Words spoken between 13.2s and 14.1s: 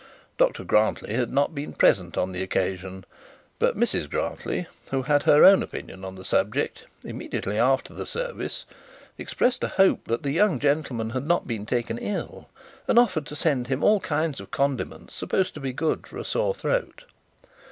to send him all